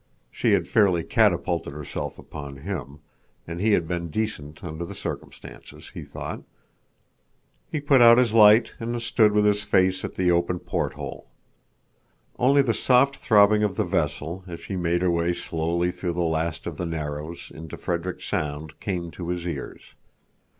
She 0.31 0.53
had 0.53 0.67
fairly 0.67 1.03
catapulted 1.03 1.73
herself 1.73 2.17
upon 2.17 2.57
him, 2.65 3.01
and 3.45 3.61
he 3.61 3.73
had 3.73 3.87
been 3.87 4.09
decent 4.09 4.63
under 4.63 4.83
the 4.83 4.95
circumstances, 4.95 5.91
he 5.93 6.01
thought. 6.01 6.41
He 7.71 7.79
put 7.81 8.01
out 8.01 8.17
his 8.17 8.33
light 8.33 8.73
and 8.79 8.99
stood 8.99 9.31
with 9.31 9.45
his 9.45 9.61
face 9.61 10.03
at 10.03 10.15
the 10.15 10.31
open 10.31 10.57
port 10.57 10.93
hole. 10.93 11.27
Only 12.39 12.63
the 12.63 12.73
soft 12.73 13.15
throbbing 13.17 13.61
of 13.61 13.75
the 13.75 13.85
vessel 13.85 14.43
as 14.47 14.59
she 14.59 14.75
made 14.75 15.03
her 15.03 15.11
way 15.11 15.33
slowly 15.33 15.91
through 15.91 16.13
the 16.13 16.21
last 16.21 16.65
of 16.65 16.77
the 16.77 16.85
Narrows 16.87 17.51
into 17.53 17.77
Frederick 17.77 18.21
Sound 18.21 18.79
came 18.79 19.11
to 19.11 19.27
his 19.29 19.47
ears. 19.47 19.93